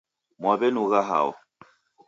Mwaw'enughana 0.39 1.01
hao? 1.09 1.31